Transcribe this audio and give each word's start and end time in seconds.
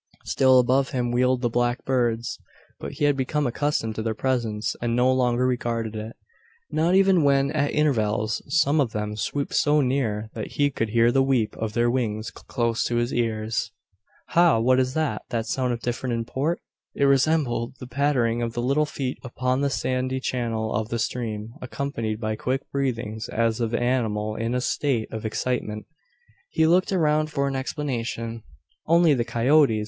Still 0.25 0.57
above 0.57 0.89
him 0.89 1.11
wheeled 1.11 1.43
the 1.43 1.49
black 1.51 1.85
birds; 1.85 2.39
but 2.79 2.93
he 2.93 3.05
had 3.05 3.15
become 3.15 3.45
accustomed 3.45 3.93
to 3.93 4.01
their 4.01 4.15
presence, 4.15 4.75
and 4.81 4.95
no 4.95 5.13
longer 5.13 5.45
regarded 5.45 5.95
it 5.95 6.15
not 6.71 6.95
even 6.95 7.21
when, 7.23 7.51
at 7.51 7.69
intervals, 7.69 8.41
some 8.47 8.81
of 8.81 8.93
them 8.93 9.15
swooped 9.15 9.53
so 9.53 9.79
near, 9.79 10.31
that 10.33 10.53
he 10.53 10.71
could 10.71 10.89
hear 10.89 11.11
the 11.11 11.21
"wheep" 11.21 11.55
of 11.55 11.73
their 11.73 11.87
wings 11.87 12.31
close 12.31 12.83
to 12.85 12.95
his 12.95 13.13
ears. 13.13 13.71
Ha! 14.29 14.57
what 14.57 14.79
was 14.79 14.95
that 14.95 15.21
that 15.29 15.45
sound 15.45 15.71
of 15.71 15.81
different 15.83 16.13
import? 16.15 16.59
It 16.95 17.03
resembled 17.03 17.75
the 17.79 17.85
pattering 17.85 18.41
of 18.41 18.57
little 18.57 18.87
feet 18.87 19.19
upon 19.23 19.61
the 19.61 19.69
sandy 19.69 20.19
channel 20.19 20.73
of 20.73 20.89
the 20.89 20.97
stream, 20.97 21.53
accompanied 21.61 22.19
by 22.19 22.35
quick 22.35 22.63
breathings, 22.71 23.29
as 23.29 23.59
of 23.61 23.75
animal 23.75 24.35
in 24.35 24.55
a 24.55 24.61
state 24.61 25.13
of 25.13 25.27
excitement. 25.27 25.85
He 26.49 26.65
looked 26.65 26.91
around 26.91 27.29
for 27.29 27.47
an 27.47 27.55
explanation. 27.55 28.41
"Only 28.87 29.13
the 29.13 29.23
coyotes!" 29.25 29.79